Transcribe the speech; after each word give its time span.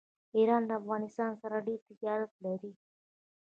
ایران 0.37 0.61
له 0.69 0.73
افغانستان 0.81 1.31
سره 1.41 1.57
ډیر 1.67 1.79
تجارت 1.89 2.31
لري. 2.45 2.71